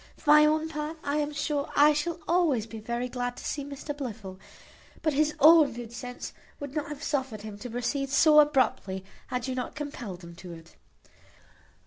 [0.17, 3.63] For my own part, I am sure I shall always be very glad to see
[3.63, 4.39] Mr Blifil;
[5.03, 9.47] but his own good sense would not have suffered him to proceed so abruptly, had
[9.47, 10.75] you not compelled him to it."